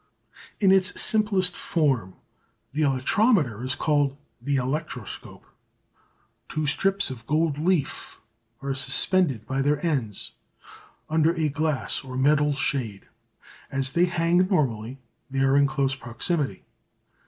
In 0.59 0.71
its 0.71 0.99
simplest 0.99 1.55
form 1.55 2.15
the 2.71 2.81
electrometer 2.81 3.63
is 3.63 3.75
called 3.75 4.17
the 4.41 4.55
"electroscope." 4.55 5.45
Two 6.49 6.65
strips 6.65 7.11
of 7.11 7.27
gold 7.27 7.59
leaf 7.59 8.19
are 8.63 8.73
suspended 8.73 9.45
by 9.45 9.61
their 9.61 9.77
ends 9.85 10.31
under 11.07 11.35
a 11.35 11.49
glass 11.49 12.03
or 12.03 12.17
metal 12.17 12.51
shade. 12.53 13.09
As 13.71 13.91
they 13.91 14.05
hang 14.05 14.47
normally 14.49 14.97
they 15.29 15.41
are 15.41 15.55
in 15.55 15.67
close 15.67 15.93
proximity. 15.93 16.65